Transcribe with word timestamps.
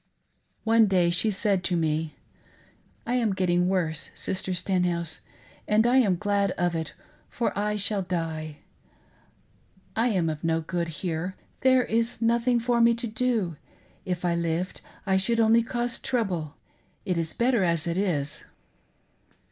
One 0.63 0.87
day 0.87 1.11
she 1.11 1.29
said 1.29 1.63
to 1.65 1.75
me: 1.77 2.15
"I 3.05 3.13
am 3.13 3.35
getting 3.35 3.69
worse, 3.69 4.09
Sister 4.15 4.51
Stenhouse, 4.51 5.19
and 5.67 5.85
I 5.85 5.97
am 5.97 6.15
glad 6.17 6.49
of 6.57 6.73
it, 6.73 6.95
tor 7.31 7.55
I 7.55 7.75
shall 7.75 8.01
die. 8.01 8.57
I 9.95 10.07
am 10.07 10.27
of 10.27 10.43
no 10.43 10.59
good 10.59 10.87
here— 10.87 11.35
there 11.61 11.83
is 11.83 12.19
nothing 12.19 12.59
for 12.59 12.81
me 12.81 12.95
to 12.95 13.05
do; 13.05 13.57
if 14.03 14.25
I 14.25 14.33
lived, 14.33 14.81
I 15.05 15.17
should 15.17 15.39
only 15.39 15.61
cause 15.61 15.99
trouble;, 15.99 16.55
it 17.05 17.15
is 17.19 17.33
better 17.33 17.63
as 17.63 17.85
it 17.85 17.95
is." 17.95 18.43